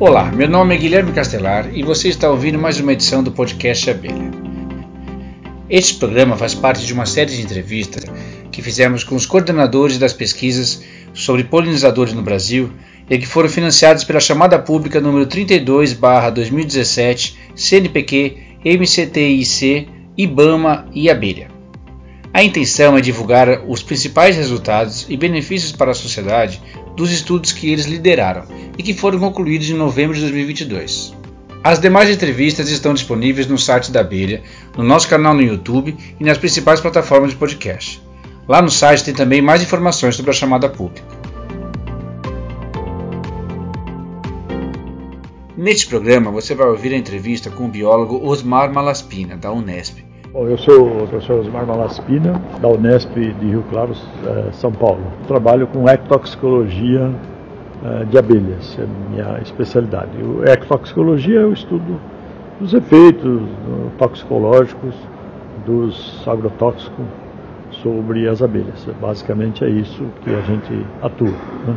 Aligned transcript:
Olá, 0.00 0.32
meu 0.32 0.48
nome 0.48 0.74
é 0.74 0.78
Guilherme 0.78 1.12
Castelar 1.12 1.68
e 1.74 1.82
você 1.82 2.08
está 2.08 2.30
ouvindo 2.30 2.58
mais 2.58 2.80
uma 2.80 2.94
edição 2.94 3.22
do 3.22 3.30
podcast 3.30 3.90
Abelha. 3.90 4.30
Este 5.68 5.96
programa 5.96 6.38
faz 6.38 6.54
parte 6.54 6.86
de 6.86 6.94
uma 6.94 7.04
série 7.04 7.36
de 7.36 7.42
entrevistas 7.42 8.06
que 8.50 8.62
fizemos 8.62 9.04
com 9.04 9.14
os 9.14 9.26
coordenadores 9.26 9.98
das 9.98 10.14
pesquisas 10.14 10.82
sobre 11.12 11.44
polinizadores 11.44 12.14
no 12.14 12.22
Brasil 12.22 12.70
e 13.10 13.18
que 13.18 13.26
foram 13.26 13.50
financiadas 13.50 14.02
pela 14.02 14.20
chamada 14.20 14.58
pública 14.58 15.02
número 15.02 15.26
32/2017 15.26 17.36
CNPq, 17.54 18.38
MCTIC, 18.64 19.86
IBAMA 20.16 20.86
e 20.94 21.10
Abelha. 21.10 21.48
A 22.32 22.42
intenção 22.42 22.96
é 22.96 23.02
divulgar 23.02 23.66
os 23.68 23.82
principais 23.82 24.34
resultados 24.34 25.04
e 25.10 25.16
benefícios 25.18 25.72
para 25.72 25.90
a 25.90 25.94
sociedade 25.94 26.58
dos 26.96 27.12
estudos 27.12 27.52
que 27.52 27.70
eles 27.70 27.84
lideraram 27.84 28.46
e 28.80 28.82
que 28.82 28.94
foram 28.94 29.18
concluídos 29.18 29.68
em 29.68 29.74
novembro 29.74 30.14
de 30.14 30.22
2022. 30.22 31.14
As 31.62 31.78
demais 31.78 32.08
entrevistas 32.08 32.70
estão 32.70 32.94
disponíveis 32.94 33.46
no 33.46 33.58
site 33.58 33.92
da 33.92 34.00
Abelha, 34.00 34.42
no 34.74 34.82
nosso 34.82 35.06
canal 35.06 35.34
no 35.34 35.42
YouTube 35.42 35.94
e 36.18 36.24
nas 36.24 36.38
principais 36.38 36.80
plataformas 36.80 37.32
de 37.32 37.36
podcast. 37.36 38.02
Lá 38.48 38.62
no 38.62 38.70
site 38.70 39.04
tem 39.04 39.12
também 39.12 39.42
mais 39.42 39.62
informações 39.62 40.16
sobre 40.16 40.30
a 40.30 40.32
chamada 40.34 40.66
pública. 40.66 41.06
Neste 45.54 45.86
programa 45.86 46.30
você 46.30 46.54
vai 46.54 46.66
ouvir 46.66 46.94
a 46.94 46.96
entrevista 46.96 47.50
com 47.50 47.66
o 47.66 47.68
biólogo 47.68 48.26
Osmar 48.26 48.72
Malaspina, 48.72 49.36
da 49.36 49.52
Unesp, 49.52 49.98
Bom, 50.32 50.46
eu 50.46 50.56
sou 50.56 50.86
o 50.86 51.08
professor 51.08 51.40
Osmar 51.40 51.66
Malaspina, 51.66 52.40
da 52.62 52.68
Unesp 52.68 53.12
de 53.14 53.46
Rio 53.46 53.64
Claro, 53.68 53.92
eh, 54.24 54.52
São 54.52 54.70
Paulo. 54.70 55.02
Trabalho 55.26 55.66
com 55.66 55.88
ectoxicologia 55.88 57.12
de 58.10 58.18
abelhas, 58.18 58.78
é 58.78 58.86
minha 59.10 59.38
especialidade. 59.40 60.10
O 60.22 60.44
ectoxicologia 60.44 61.40
é 61.40 61.44
o 61.44 61.52
estudo 61.52 61.98
dos 62.60 62.74
efeitos 62.74 63.40
toxicológicos 63.96 64.94
dos 65.64 66.22
agrotóxicos 66.28 67.06
sobre 67.82 68.28
as 68.28 68.42
abelhas. 68.42 68.86
Basicamente 69.00 69.64
é 69.64 69.68
isso 69.68 70.04
que 70.22 70.30
a 70.30 70.40
gente 70.42 70.86
atua. 71.02 71.32
Né? 71.66 71.76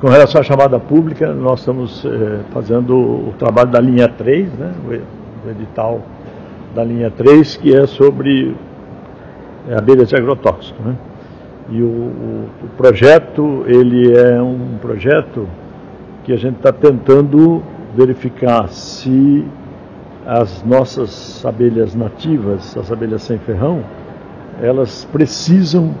Com 0.00 0.08
relação 0.08 0.40
à 0.40 0.44
chamada 0.44 0.78
pública, 0.78 1.32
nós 1.32 1.60
estamos 1.60 2.04
eh, 2.04 2.40
fazendo 2.52 2.96
o 2.96 3.34
trabalho 3.38 3.70
da 3.70 3.80
linha 3.80 4.08
3, 4.08 4.52
né? 4.52 4.72
o 4.86 5.50
edital 5.50 6.00
da 6.74 6.84
linha 6.84 7.10
3, 7.10 7.56
que 7.56 7.74
é 7.74 7.86
sobre 7.86 8.54
é, 9.68 9.76
abelhas 9.76 10.08
de 10.08 10.16
agrotóxico. 10.16 10.80
Né? 10.82 10.94
E 11.70 11.82
o, 11.82 11.86
o, 11.86 12.68
projeto, 12.76 13.64
ele 13.66 14.16
é 14.16 14.40
um 14.40 14.78
projeto 14.80 15.46
que 16.24 16.32
a 16.32 16.36
gente 16.36 16.56
está 16.56 16.72
tentando 16.72 17.62
verificar 17.94 18.68
se 18.68 19.44
as 20.26 20.62
nossas 20.62 21.44
abelhas 21.44 21.94
nativas, 21.94 22.76
as 22.76 22.90
abelhas 22.90 23.22
sem 23.22 23.38
ferrão, 23.38 23.82
elas 24.62 25.04
precisam 25.06 25.94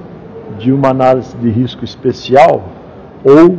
de 0.58 0.72
uma 0.72 0.88
análise 0.88 1.36
de 1.36 1.50
risco 1.50 1.84
especial 1.84 2.64
ou 3.24 3.58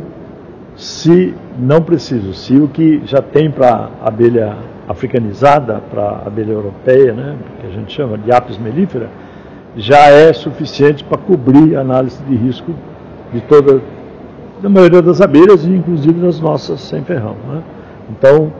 se 0.76 1.34
não 1.58 1.82
precisam, 1.82 2.32
se 2.32 2.54
o 2.56 2.68
que 2.68 3.02
já 3.04 3.20
tem 3.20 3.50
para 3.50 3.90
abelha 4.02 4.56
africanizada 4.88 5.80
para 5.90 6.22
abelha 6.26 6.52
europeia, 6.52 7.12
né, 7.12 7.36
que 7.60 7.66
a 7.66 7.70
gente 7.70 7.92
chama 7.92 8.18
de 8.18 8.32
apis 8.32 8.58
mellifera, 8.58 9.08
já 9.76 10.08
é 10.08 10.32
suficiente 10.32 11.04
para 11.04 11.18
cobrir 11.18 11.76
a 11.76 11.80
análise 11.80 12.22
de 12.24 12.34
risco 12.34 12.72
de 13.32 13.40
toda 13.42 13.80
da 14.60 14.68
maioria 14.68 15.00
das 15.00 15.20
abelhas 15.22 15.64
e 15.64 15.70
inclusive 15.70 16.20
das 16.20 16.38
nossas 16.38 16.80
sem 16.80 17.02
ferrão. 17.02 17.36
Né? 17.48 17.62
Então, 18.10 18.52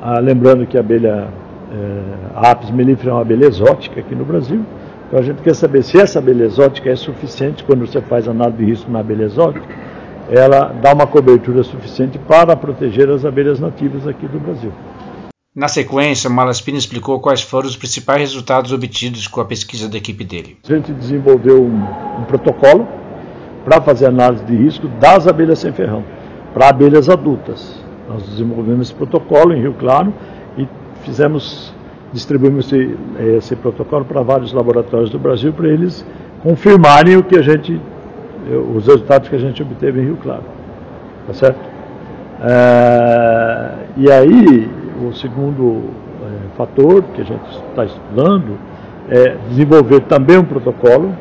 ah, 0.00 0.18
lembrando 0.18 0.66
que 0.66 0.76
a 0.76 0.80
abelha 0.80 1.28
é, 1.72 2.02
a 2.34 2.50
apis 2.50 2.70
mellifera 2.70 3.10
é 3.10 3.12
uma 3.14 3.22
abelha 3.22 3.46
exótica 3.46 4.00
aqui 4.00 4.14
no 4.14 4.24
Brasil, 4.24 4.60
então 5.06 5.18
a 5.18 5.22
gente 5.22 5.42
quer 5.42 5.54
saber 5.54 5.82
se 5.82 5.98
essa 5.98 6.18
abelha 6.18 6.44
exótica 6.44 6.90
é 6.90 6.96
suficiente 6.96 7.64
quando 7.64 7.86
você 7.86 8.00
faz 8.00 8.26
análise 8.26 8.58
de 8.58 8.64
risco 8.64 8.90
na 8.90 9.00
abelha 9.00 9.24
exótica, 9.24 9.64
ela 10.30 10.74
dá 10.82 10.92
uma 10.92 11.06
cobertura 11.06 11.62
suficiente 11.62 12.18
para 12.18 12.56
proteger 12.56 13.08
as 13.10 13.24
abelhas 13.24 13.60
nativas 13.60 14.06
aqui 14.06 14.26
do 14.26 14.38
Brasil. 14.38 14.72
Na 15.54 15.68
sequência, 15.68 16.30
Malaspina 16.30 16.78
explicou 16.78 17.20
quais 17.20 17.42
foram 17.42 17.68
os 17.68 17.76
principais 17.76 18.20
resultados 18.20 18.72
obtidos 18.72 19.26
com 19.26 19.38
a 19.38 19.44
pesquisa 19.44 19.86
da 19.86 19.98
equipe 19.98 20.24
dele. 20.24 20.56
A 20.64 20.74
gente 20.74 20.90
desenvolveu 20.94 21.62
um, 21.62 22.20
um 22.20 22.24
protocolo 22.24 22.88
para 23.62 23.78
fazer 23.82 24.06
análise 24.06 24.42
de 24.46 24.56
risco 24.56 24.88
das 24.88 25.26
abelhas 25.28 25.58
sem 25.58 25.70
ferrão, 25.70 26.02
para 26.54 26.70
abelhas 26.70 27.10
adultas. 27.10 27.78
Nós 28.08 28.26
desenvolvemos 28.30 28.86
esse 28.86 28.94
protocolo 28.94 29.52
em 29.52 29.60
Rio 29.60 29.74
Claro 29.74 30.14
e 30.56 30.66
fizemos, 31.02 31.74
distribuímos 32.14 32.72
esse, 32.72 32.96
esse 33.36 33.54
protocolo 33.54 34.06
para 34.06 34.22
vários 34.22 34.54
laboratórios 34.54 35.10
do 35.10 35.18
Brasil 35.18 35.52
para 35.52 35.68
eles 35.68 36.02
confirmarem 36.42 37.18
o 37.18 37.22
que 37.22 37.36
a 37.36 37.42
gente, 37.42 37.78
os 38.74 38.86
resultados 38.86 39.28
que 39.28 39.36
a 39.36 39.38
gente 39.38 39.62
obteve 39.62 40.00
em 40.00 40.04
Rio 40.04 40.16
Claro. 40.16 40.44
Tá 41.26 41.34
certo? 41.34 41.60
É, 42.40 43.74
e 43.98 44.10
aí 44.10 44.81
o 45.06 45.14
segundo 45.14 45.90
é, 46.22 46.56
fator 46.56 47.02
que 47.14 47.20
a 47.20 47.24
gente 47.24 47.44
está 47.70 47.84
estudando 47.84 48.58
é 49.08 49.36
desenvolver 49.48 50.00
também 50.02 50.38
um 50.38 50.44
protocolo 50.44 51.12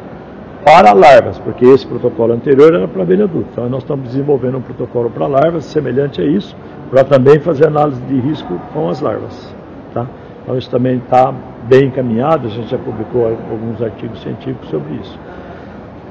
para 0.63 0.93
larvas, 0.93 1.39
porque 1.39 1.65
esse 1.65 1.85
protocolo 1.85 2.33
anterior 2.33 2.73
era 2.73 2.87
para 2.87 3.01
abelha 3.01 3.23
adulta. 3.23 3.49
Então 3.51 3.69
nós 3.69 3.83
estamos 3.83 4.09
desenvolvendo 4.09 4.57
um 4.57 4.61
protocolo 4.61 5.09
para 5.09 5.25
larvas 5.27 5.65
semelhante 5.65 6.21
a 6.21 6.25
isso, 6.25 6.55
para 6.89 7.03
também 7.03 7.39
fazer 7.39 7.67
análise 7.67 8.01
de 8.01 8.19
risco 8.19 8.59
com 8.73 8.89
as 8.89 9.01
larvas. 9.01 9.53
Tá? 9.93 10.07
Então 10.43 10.57
isso 10.57 10.69
também 10.69 10.97
está 10.97 11.33
bem 11.67 11.85
encaminhado, 11.85 12.47
a 12.47 12.49
gente 12.49 12.69
já 12.69 12.77
publicou 12.77 13.25
alguns 13.25 13.81
artigos 13.81 14.21
científicos 14.21 14.69
sobre 14.69 14.93
isso. 14.95 15.19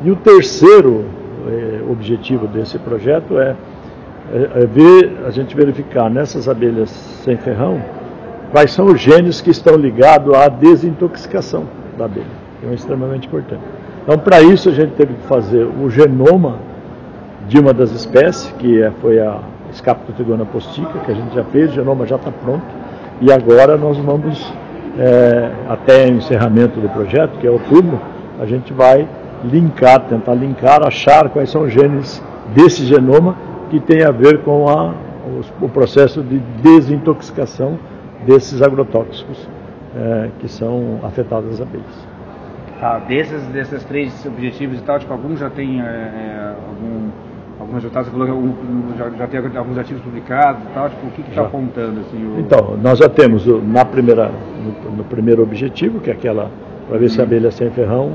E 0.03 0.11
o 0.11 0.17
terceiro 0.17 1.05
é, 1.47 1.81
objetivo 1.91 2.47
desse 2.47 2.79
projeto 2.79 3.39
é 3.39 3.55
é, 4.33 4.63
é 4.63 4.67
ver, 4.67 5.19
a 5.27 5.31
gente 5.31 5.57
verificar 5.57 6.09
nessas 6.09 6.49
abelhas 6.49 6.91
sem 7.25 7.37
ferrão 7.37 7.81
quais 8.51 8.73
são 8.73 8.87
os 8.87 9.01
genes 9.01 9.41
que 9.41 9.51
estão 9.51 9.77
ligados 9.77 10.35
à 10.35 10.49
desintoxicação 10.49 11.65
da 11.97 12.05
abelha, 12.07 12.27
que 12.61 12.67
é 12.67 12.75
extremamente 12.75 13.27
importante. 13.27 13.63
Então, 14.03 14.19
para 14.19 14.41
isso, 14.43 14.69
a 14.69 14.73
gente 14.73 14.93
teve 14.93 15.15
que 15.15 15.23
fazer 15.27 15.65
o 15.65 15.89
genoma 15.89 16.59
de 17.47 17.59
uma 17.59 17.73
das 17.73 17.93
espécies, 17.93 18.53
que 18.59 18.83
é, 18.83 18.91
foi 19.01 19.21
a 19.21 19.39
Scaptotrigona 19.73 20.45
postica, 20.45 20.99
que 21.05 21.13
a 21.13 21.15
gente 21.15 21.35
já 21.35 21.45
fez, 21.45 21.71
o 21.71 21.75
genoma 21.75 22.07
já 22.07 22.17
está 22.17 22.31
pronto, 22.31 22.65
e 23.21 23.33
agora 23.33 23.77
nós 23.77 23.99
vamos, 23.99 24.53
é, 24.99 25.51
até 25.69 26.07
o 26.07 26.15
encerramento 26.15 26.81
do 26.81 26.89
projeto, 26.89 27.39
que 27.39 27.47
é 27.47 27.51
outubro, 27.51 28.01
a 28.41 28.47
gente 28.47 28.73
vai 28.73 29.07
linkar, 29.45 30.01
tentar 30.01 30.35
linkar, 30.35 30.87
achar 30.87 31.29
quais 31.29 31.51
são 31.51 31.63
os 31.63 31.73
genes 31.73 32.23
desse 32.55 32.85
genoma 32.85 33.37
que 33.71 33.81
tem 33.81 34.03
a 34.03 34.11
ver 34.11 34.43
com 34.43 34.69
a, 34.69 34.93
o, 35.25 35.65
o, 35.65 35.69
processo 35.69 36.23
de 36.23 36.39
desintoxicação 36.61 37.79
desses 38.27 38.61
agrotóxicos 38.61 39.49
é, 39.97 40.29
que 40.41 40.49
são 40.49 40.99
afetados 41.03 41.53
as 41.53 41.61
abelhas. 41.61 42.09
Tá, 42.81 42.99
desses, 42.99 43.43
desses 43.47 43.85
três 43.85 44.27
objetivos 44.27 44.79
e 44.79 44.83
tal, 44.83 44.99
tipo, 44.99 45.13
algum 45.13 45.37
já 45.37 45.49
tem 45.51 45.81
é, 45.81 45.85
é 45.85 46.55
algum, 46.67 47.11
algum 47.61 47.75
resultado, 47.75 48.07
você 48.07 48.11
falou 48.11 48.27
que 48.27 48.33
algum, 48.33 48.53
já, 48.99 49.11
já, 49.11 49.27
tem 49.27 49.57
alguns 49.57 49.79
artigos 49.79 50.03
publicados 50.03 50.63
e 50.65 50.75
tal, 50.75 50.89
tipo, 50.89 51.07
o 51.07 51.11
que 51.11 51.21
está 51.21 51.43
apontando? 51.43 52.01
Assim, 52.01 52.25
o... 52.25 52.41
Então, 52.41 52.77
nós 52.83 52.99
já 52.99 53.09
temos 53.09 53.47
na 53.63 53.85
primeira, 53.85 54.31
no, 54.65 54.97
no 54.97 55.05
primeiro 55.05 55.43
objetivo, 55.43 56.01
que 56.01 56.11
é 56.11 56.13
aquela, 56.13 56.51
para 56.89 56.99
ver 56.99 57.07
hum. 57.07 57.09
se 57.11 57.21
a 57.21 57.25
abelha 57.25 57.51
sem 57.51 57.71
ferrão, 57.71 58.15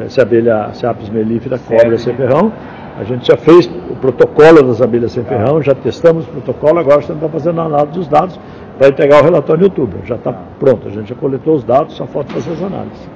é, 0.00 0.08
se 0.08 0.18
a 0.18 0.22
abelha, 0.22 0.70
se 0.72 0.86
a 0.86 0.90
apis 0.90 1.10
mellifera 1.10 1.58
cobra 1.58 1.98
sem 1.98 2.14
ferrão, 2.14 2.50
a 2.98 3.04
gente 3.04 3.26
já 3.26 3.36
fez 3.36 3.70
o 3.90 3.96
protocolo 3.96 4.62
das 4.62 4.82
abelhas 4.82 5.12
sem 5.12 5.24
ferrão, 5.24 5.62
já 5.62 5.74
testamos 5.74 6.26
o 6.26 6.28
protocolo, 6.28 6.78
agora 6.78 7.00
estamos 7.00 7.30
fazendo 7.30 7.60
a 7.60 7.64
análise 7.64 7.92
dos 7.92 8.08
dados 8.08 8.38
para 8.78 8.88
entregar 8.88 9.20
o 9.20 9.24
relatório 9.24 9.62
em 9.62 9.64
outubro. 9.64 10.00
Já 10.04 10.16
está 10.16 10.32
pronto, 10.32 10.88
a 10.88 10.90
gente 10.90 11.08
já 11.08 11.14
coletou 11.14 11.54
os 11.54 11.64
dados, 11.64 11.94
só 11.94 12.06
falta 12.06 12.34
fazer 12.34 12.52
as 12.52 12.62
análises. 12.62 13.10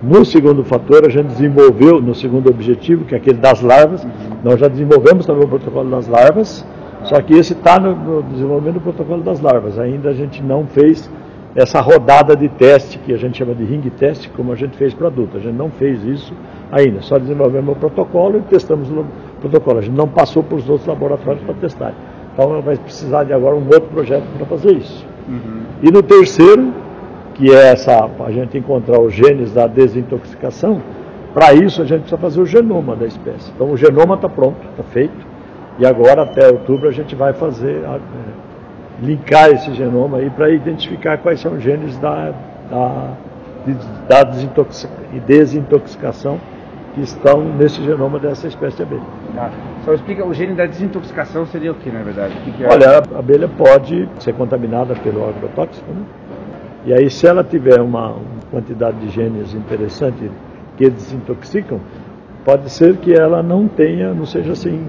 No 0.00 0.24
segundo 0.24 0.62
fator, 0.62 1.04
a 1.04 1.08
gente 1.08 1.26
desenvolveu, 1.26 2.00
no 2.00 2.14
segundo 2.14 2.48
objetivo, 2.48 3.04
que 3.04 3.14
é 3.14 3.18
aquele 3.18 3.38
das 3.38 3.60
larvas, 3.60 4.06
nós 4.44 4.60
já 4.60 4.68
desenvolvemos 4.68 5.26
também 5.26 5.44
o 5.44 5.48
protocolo 5.48 5.90
das 5.90 6.06
larvas, 6.06 6.64
só 7.02 7.20
que 7.20 7.34
esse 7.34 7.52
está 7.54 7.80
no, 7.80 7.96
no 7.96 8.22
desenvolvimento 8.22 8.74
do 8.74 8.80
protocolo 8.80 9.22
das 9.22 9.40
larvas. 9.40 9.78
Ainda 9.78 10.10
a 10.10 10.14
gente 10.14 10.42
não 10.42 10.66
fez 10.66 11.10
essa 11.58 11.80
rodada 11.80 12.36
de 12.36 12.48
teste, 12.48 12.98
que 12.98 13.12
a 13.12 13.16
gente 13.16 13.36
chama 13.36 13.52
de 13.52 13.64
ring 13.64 13.80
test, 13.90 14.28
como 14.36 14.52
a 14.52 14.54
gente 14.54 14.76
fez 14.76 14.94
para 14.94 15.08
adulto. 15.08 15.36
A 15.36 15.40
gente 15.40 15.56
não 15.56 15.70
fez 15.70 16.04
isso 16.04 16.32
ainda, 16.70 17.02
só 17.02 17.18
desenvolvemos 17.18 17.76
o 17.76 17.78
protocolo 17.78 18.38
e 18.38 18.42
testamos 18.42 18.88
o 18.90 19.04
protocolo. 19.40 19.78
A 19.78 19.82
gente 19.82 19.96
não 19.96 20.06
passou 20.06 20.42
para 20.42 20.56
os 20.56 20.68
outros 20.68 20.86
laboratórios 20.86 21.42
para 21.42 21.54
testar. 21.54 21.92
Então 22.32 22.62
vai 22.62 22.76
precisar 22.76 23.24
de 23.24 23.32
agora 23.32 23.56
um 23.56 23.64
outro 23.64 23.88
projeto 23.88 24.22
para 24.36 24.46
fazer 24.46 24.76
isso. 24.76 25.04
Uhum. 25.28 25.62
E 25.82 25.90
no 25.90 26.00
terceiro, 26.00 26.72
que 27.34 27.52
é 27.52 27.72
essa, 27.72 28.08
a 28.24 28.30
gente 28.30 28.56
encontrar 28.56 29.00
os 29.00 29.12
genes 29.12 29.52
da 29.52 29.66
desintoxicação, 29.66 30.80
para 31.34 31.52
isso 31.54 31.82
a 31.82 31.84
gente 31.84 32.02
precisa 32.02 32.18
fazer 32.18 32.40
o 32.40 32.46
genoma 32.46 32.94
da 32.94 33.06
espécie. 33.06 33.50
Então 33.54 33.72
o 33.72 33.76
genoma 33.76 34.14
está 34.14 34.28
pronto, 34.28 34.58
está 34.70 34.84
feito. 34.84 35.26
E 35.78 35.86
agora, 35.86 36.22
até 36.22 36.46
outubro, 36.48 36.88
a 36.88 36.92
gente 36.92 37.14
vai 37.14 37.32
fazer, 37.32 37.82
é, 37.84 38.00
linkar 39.02 39.50
esse 39.50 39.72
genoma 39.74 40.18
aí 40.18 40.30
para 40.30 40.50
identificar 40.50 41.18
quais 41.18 41.40
são 41.40 41.54
os 41.54 41.62
genes 41.62 41.96
da, 41.98 42.32
da, 42.70 43.14
da 44.08 44.24
desintoxicação 45.26 46.38
que 46.94 47.02
estão 47.02 47.44
nesse 47.44 47.82
genoma 47.82 48.18
dessa 48.18 48.48
espécie 48.48 48.78
de 48.78 48.82
abelha. 48.82 49.02
Tá. 49.34 49.50
Só 49.84 49.94
explica, 49.94 50.26
o 50.26 50.34
gene 50.34 50.54
da 50.54 50.66
desintoxicação 50.66 51.46
seria 51.46 51.72
o 51.72 51.74
que, 51.74 51.90
na 51.90 52.02
verdade? 52.02 52.34
Que 52.44 52.52
que 52.52 52.64
é? 52.64 52.68
Olha, 52.68 53.02
a 53.14 53.18
abelha 53.18 53.48
pode 53.48 54.08
ser 54.18 54.34
contaminada 54.34 54.94
pelo 54.96 55.28
agrotóxico, 55.28 55.90
né? 55.90 56.02
E 56.84 56.92
aí, 56.92 57.10
se 57.10 57.26
ela 57.26 57.44
tiver 57.44 57.80
uma, 57.80 58.12
uma 58.12 58.40
quantidade 58.50 58.98
de 58.98 59.10
genes 59.10 59.54
interessante 59.54 60.30
que 60.76 60.88
desintoxicam, 60.88 61.80
pode 62.44 62.70
ser 62.70 62.96
que 62.96 63.12
ela 63.12 63.42
não 63.42 63.68
tenha, 63.68 64.14
não 64.14 64.24
seja 64.24 64.52
assim, 64.52 64.86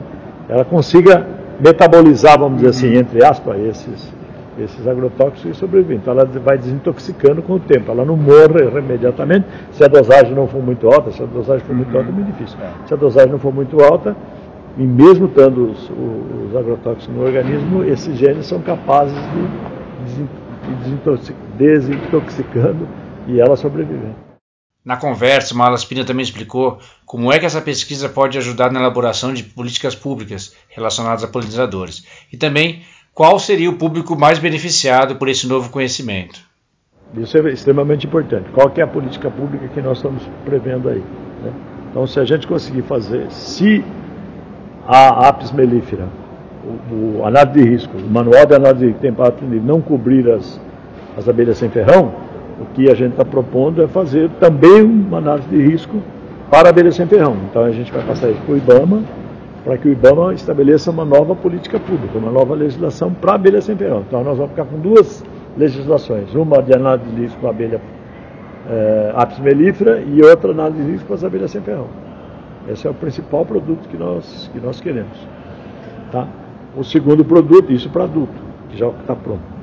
ela 0.48 0.64
consiga 0.64 1.39
metabolizar, 1.60 2.40
vamos 2.40 2.58
dizer 2.58 2.70
assim, 2.70 2.98
entre 2.98 3.24
aspas, 3.24 3.60
esses, 3.60 4.14
esses 4.60 4.88
agrotóxicos 4.88 5.58
e 5.58 5.60
sobreviver. 5.60 5.98
Então 5.98 6.14
ela 6.14 6.26
vai 6.26 6.58
desintoxicando 6.58 7.42
com 7.42 7.54
o 7.54 7.60
tempo, 7.60 7.92
ela 7.92 8.06
não 8.06 8.16
morre 8.16 8.64
imediatamente. 8.78 9.46
Se 9.72 9.84
a 9.84 9.88
dosagem 9.88 10.34
não 10.34 10.48
for 10.48 10.64
muito 10.64 10.88
alta, 10.88 11.12
se 11.12 11.22
a 11.22 11.26
dosagem 11.26 11.66
for 11.66 11.76
muito 11.76 11.96
alta 11.98 12.10
é 12.10 12.12
muito 12.12 12.28
difícil. 12.28 12.58
Se 12.86 12.94
a 12.94 12.98
dosagem 12.98 13.32
não 13.32 13.40
for 13.40 13.54
muito 13.54 13.82
alta, 13.84 14.16
e 14.78 14.84
mesmo 14.84 15.26
estando 15.26 15.72
os, 15.72 15.90
os 15.90 16.56
agrotóxicos 16.56 17.16
no 17.16 17.24
organismo, 17.24 17.84
esses 17.84 18.18
genes 18.18 18.46
são 18.46 18.62
capazes 18.62 19.18
de, 20.16 20.24
de 20.24 21.34
desintoxicando 21.58 22.88
e 23.28 23.40
ela 23.42 23.56
sobreviver. 23.56 24.29
Na 24.90 24.98
conversa, 24.98 25.54
Malaspina 25.54 26.04
também 26.04 26.24
explicou 26.24 26.80
como 27.06 27.32
é 27.32 27.38
que 27.38 27.46
essa 27.46 27.62
pesquisa 27.62 28.10
pode 28.10 28.40
ajudar 28.40 28.72
na 28.72 28.80
elaboração 28.80 29.32
de 29.32 29.44
políticas 29.44 29.94
públicas 29.94 30.56
relacionadas 30.68 31.24
a 31.24 31.28
polinizadores 31.28 32.04
e 32.34 32.38
também 32.38 32.82
qual 33.14 33.38
seria 33.38 33.70
o 33.70 33.76
público 33.76 34.18
mais 34.18 34.40
beneficiado 34.40 35.18
por 35.18 35.30
esse 35.30 35.48
novo 35.48 35.70
conhecimento. 35.70 36.40
Isso 37.16 37.38
é 37.38 37.52
extremamente 37.52 38.08
importante. 38.08 38.50
Qual 38.50 38.72
é 38.76 38.82
a 38.82 38.88
política 38.88 39.30
pública 39.30 39.68
que 39.68 39.80
nós 39.80 40.00
estamos 40.00 40.24
prevendo 40.44 40.90
aí? 40.90 41.04
Né? 41.44 41.54
Então, 41.92 42.08
se 42.08 42.20
a 42.20 42.26
gente 42.26 42.48
conseguir 42.48 42.82
fazer, 42.82 43.30
se 43.30 43.86
a 44.88 45.30
apis 45.30 45.52
mellifera, 45.52 46.08
o, 46.92 47.20
o 47.20 47.26
análise 47.28 47.62
de 47.62 47.70
risco, 47.70 47.96
o 47.96 48.10
manual 48.10 48.44
de 48.44 48.56
análise 48.56 48.88
de 48.88 48.94
tem 48.94 49.14
para 49.14 49.36
não 49.64 49.82
cobrir 49.82 50.28
as, 50.32 50.60
as 51.16 51.30
abelhas 51.30 51.60
sem 51.60 51.70
ferrão, 51.70 52.28
o 52.60 52.66
que 52.74 52.90
a 52.90 52.96
gente 52.96 53.12
está 53.12 53.24
propondo 53.24 53.82
é 53.82 53.88
fazer 53.88 54.30
também 54.40 54.82
uma 54.82 55.20
análise 55.20 55.48
de 55.48 55.62
risco 55.62 56.02
para 56.50 56.70
abelhas 56.70 56.96
sem 56.96 57.08
ferrão. 57.08 57.38
Então 57.50 57.64
a 57.64 57.72
gente 57.72 57.92
vai 57.92 58.04
passar 58.04 58.30
isso 58.30 58.42
para 58.42 58.54
o 58.54 58.58
IBAMA, 58.58 59.04
para 59.64 59.78
que 59.78 59.88
o 59.88 59.92
IBAMA 59.92 60.34
estabeleça 60.34 60.92
uma 60.92 61.06
nova 61.06 61.36
política 61.36 61.80
pública, 61.80 62.18
uma 62.18 62.32
nova 62.32 62.56
legislação 62.56 63.14
para 63.14 63.36
abelhas 63.36 63.66
sem 63.66 63.76
ferrão. 63.76 64.04
Então 64.08 64.24
nós 64.24 64.38
vamos 64.38 64.52
ficar 64.52 64.66
com 64.66 64.80
duas 64.80 65.24
legislações, 65.58 66.34
uma 66.36 66.62
de 66.62 66.74
análise 66.74 67.10
de 67.10 67.22
risco 67.22 67.40
para 67.40 67.50
a 67.50 67.52
abelha 67.52 67.82
é, 68.70 69.14
apis 69.16 69.40
mellifera 69.40 70.02
e 70.02 70.22
outra 70.22 70.52
análise 70.52 70.84
de 70.84 70.92
risco 70.92 71.08
para 71.08 71.16
as 71.16 71.24
abelhas 71.24 71.52
sem 71.52 71.62
ferrão. 71.62 71.88
Esse 72.68 72.88
é 72.88 72.90
o 72.90 72.94
principal 72.94 73.46
produto 73.46 73.88
que 73.88 73.98
nós, 73.98 74.50
que 74.54 74.60
nós 74.60 74.80
queremos. 74.80 75.18
Tá? 76.12 76.28
O 76.76 76.84
segundo 76.84 77.24
produto, 77.26 77.72
isso 77.72 77.90
para 77.90 78.04
adulto, 78.04 78.34
que 78.70 78.78
já 78.78 78.88
está 78.90 79.16
pronto. 79.16 79.59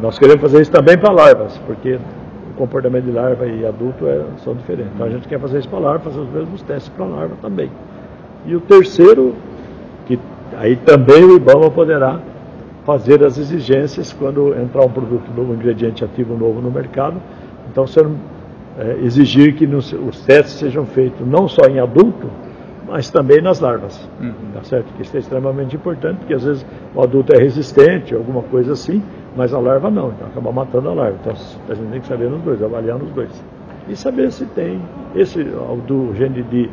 Nós 0.00 0.18
queremos 0.18 0.42
fazer 0.42 0.60
isso 0.60 0.70
também 0.70 0.98
para 0.98 1.12
larvas, 1.12 1.56
porque 1.66 1.94
o 1.94 2.54
comportamento 2.56 3.04
de 3.04 3.12
larva 3.12 3.46
e 3.46 3.64
adulto 3.64 4.06
é, 4.06 4.22
são 4.38 4.54
diferentes. 4.54 4.92
Então 4.94 5.06
a 5.06 5.10
gente 5.10 5.26
quer 5.26 5.40
fazer 5.40 5.58
isso 5.58 5.68
para 5.68 5.78
larva, 5.78 6.10
fazer 6.10 6.20
os 6.20 6.30
mesmos 6.30 6.62
testes 6.62 6.88
para 6.90 7.06
larva 7.06 7.36
também. 7.40 7.70
E 8.44 8.54
o 8.54 8.60
terceiro, 8.60 9.34
que 10.06 10.18
aí 10.56 10.76
também 10.76 11.24
o 11.24 11.36
IBAMA 11.36 11.70
poderá 11.70 12.20
fazer 12.84 13.24
as 13.24 13.36
exigências 13.36 14.12
quando 14.12 14.54
entrar 14.54 14.84
um 14.84 14.90
produto 14.90 15.28
novo, 15.36 15.52
um 15.52 15.56
ingrediente 15.56 16.04
ativo 16.04 16.36
novo 16.36 16.60
no 16.60 16.70
mercado. 16.70 17.20
Então, 17.70 17.84
ser, 17.86 18.06
é, 18.78 18.98
exigir 19.02 19.54
que 19.56 19.66
nos, 19.66 19.92
os 19.92 20.24
testes 20.24 20.54
sejam 20.54 20.86
feitos 20.86 21.26
não 21.26 21.48
só 21.48 21.66
em 21.66 21.80
adulto, 21.80 22.30
mas 22.88 23.10
também 23.10 23.42
nas 23.42 23.58
larvas. 23.58 24.08
Uhum. 24.20 24.32
Tá 24.54 24.62
certo? 24.62 24.86
Que 24.94 25.02
isso 25.02 25.16
é 25.16 25.18
extremamente 25.18 25.74
importante, 25.74 26.18
porque 26.18 26.34
às 26.34 26.44
vezes 26.44 26.64
o 26.94 27.02
adulto 27.02 27.34
é 27.34 27.38
resistente, 27.38 28.14
alguma 28.14 28.42
coisa 28.42 28.74
assim, 28.74 29.02
mas 29.36 29.52
a 29.52 29.58
larva 29.58 29.90
não, 29.90 30.08
então 30.08 30.26
acaba 30.28 30.50
matando 30.50 30.88
a 30.88 30.94
larva. 30.94 31.18
Então 31.20 31.34
a 31.68 31.74
gente 31.74 31.90
tem 31.90 32.00
que 32.00 32.06
saber 32.06 32.30
nos 32.30 32.42
dois, 32.42 32.62
avaliar 32.62 32.98
nos 32.98 33.10
dois. 33.10 33.30
E 33.88 33.94
saber 33.94 34.32
se 34.32 34.46
tem. 34.46 34.80
Esse 35.14 35.44
do 35.44 36.12
gene 36.14 36.42
de, 36.42 36.70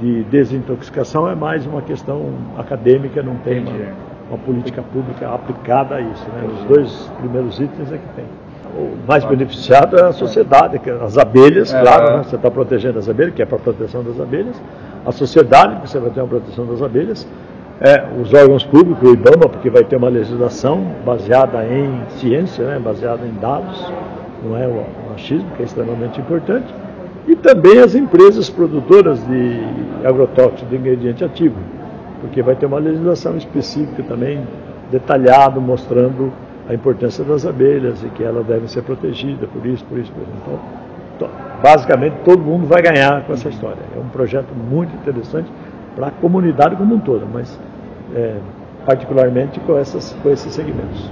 de 0.00 0.24
desintoxicação 0.24 1.28
é 1.28 1.34
mais 1.34 1.66
uma 1.66 1.82
questão 1.82 2.30
acadêmica, 2.56 3.22
não 3.22 3.36
tem 3.36 3.60
uma, 3.60 3.92
uma 4.30 4.38
política 4.38 4.82
pública 4.82 5.28
aplicada 5.28 5.96
a 5.96 6.00
isso. 6.00 6.26
Né? 6.30 6.48
Os 6.54 6.64
dois 6.64 7.10
primeiros 7.18 7.58
itens 7.58 7.92
é 7.92 7.98
que 7.98 8.08
tem. 8.14 8.24
O 8.74 8.96
mais 9.06 9.24
beneficiado 9.24 9.98
é 9.98 10.04
a 10.04 10.12
sociedade, 10.12 10.80
é 10.84 10.90
as 11.04 11.18
abelhas, 11.18 11.72
é. 11.72 11.80
claro, 11.80 12.18
né? 12.18 12.22
você 12.22 12.36
está 12.36 12.50
protegendo 12.50 12.98
as 12.98 13.08
abelhas, 13.08 13.34
que 13.34 13.42
é 13.42 13.46
para 13.46 13.56
a 13.56 13.60
proteção 13.60 14.02
das 14.04 14.20
abelhas. 14.20 14.60
A 15.04 15.12
sociedade, 15.12 15.80
que 15.80 15.88
você 15.88 15.98
vai 15.98 16.10
ter 16.10 16.20
uma 16.20 16.28
proteção 16.28 16.66
das 16.66 16.82
abelhas 16.82 17.26
é, 17.80 18.04
os 18.20 18.32
órgãos 18.32 18.64
públicos, 18.64 19.08
o 19.08 19.12
IBAMA, 19.12 19.48
porque 19.48 19.68
vai 19.68 19.84
ter 19.84 19.96
uma 19.96 20.08
legislação 20.08 20.82
baseada 21.04 21.64
em 21.66 22.00
ciência, 22.18 22.64
né, 22.64 22.78
baseada 22.78 23.26
em 23.26 23.34
dados, 23.38 23.92
não 24.42 24.56
é 24.56 24.66
o 24.66 24.84
machismo, 25.10 25.48
que 25.56 25.62
é 25.62 25.66
extremamente 25.66 26.20
importante, 26.20 26.72
e 27.26 27.36
também 27.36 27.80
as 27.80 27.94
empresas 27.94 28.48
produtoras 28.48 29.18
de 29.26 29.60
agrotóxicos, 30.04 30.68
de 30.70 30.76
ingrediente 30.76 31.24
ativo, 31.24 31.56
porque 32.20 32.42
vai 32.42 32.54
ter 32.54 32.66
uma 32.66 32.78
legislação 32.78 33.36
específica 33.36 34.02
também, 34.04 34.40
detalhado, 34.90 35.60
mostrando 35.60 36.32
a 36.68 36.74
importância 36.74 37.24
das 37.24 37.44
abelhas 37.44 38.02
e 38.02 38.08
que 38.08 38.22
elas 38.22 38.46
devem 38.46 38.68
ser 38.68 38.82
protegidas 38.82 39.48
por 39.50 39.66
isso, 39.66 39.84
por 39.84 39.98
isso, 39.98 40.12
por 40.12 40.22
isso. 40.22 40.60
Então, 41.16 41.28
basicamente, 41.62 42.14
todo 42.24 42.42
mundo 42.42 42.66
vai 42.66 42.82
ganhar 42.82 43.24
com 43.24 43.32
essa 43.32 43.48
história. 43.48 43.78
É 43.94 43.98
um 43.98 44.08
projeto 44.08 44.52
muito 44.54 44.94
interessante 44.94 45.48
para 45.96 46.08
a 46.08 46.10
comunidade 46.10 46.76
como 46.76 46.94
um 46.94 47.00
todo, 47.00 47.26
mas 47.26 47.58
é, 48.14 48.36
particularmente 48.84 49.58
com, 49.60 49.76
essas, 49.76 50.12
com 50.22 50.30
esses 50.30 50.52
segmentos. 50.52 51.10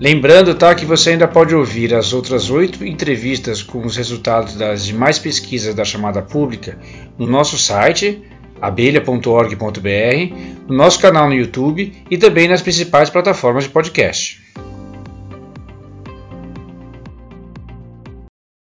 Lembrando 0.00 0.54
tá, 0.54 0.74
que 0.74 0.84
você 0.84 1.10
ainda 1.10 1.26
pode 1.26 1.54
ouvir 1.54 1.92
as 1.92 2.12
outras 2.12 2.50
oito 2.50 2.84
entrevistas 2.84 3.62
com 3.62 3.84
os 3.84 3.96
resultados 3.96 4.56
das 4.56 4.84
demais 4.86 5.18
pesquisas 5.18 5.74
da 5.74 5.84
chamada 5.84 6.22
pública 6.22 6.78
no 7.18 7.26
nosso 7.26 7.58
site 7.58 8.22
abelha.org.br, 8.60 10.34
no 10.68 10.76
nosso 10.76 11.00
canal 11.00 11.28
no 11.28 11.34
YouTube 11.34 11.92
e 12.10 12.18
também 12.18 12.48
nas 12.48 12.62
principais 12.62 13.10
plataformas 13.10 13.64
de 13.64 13.70
podcast. 13.70 14.40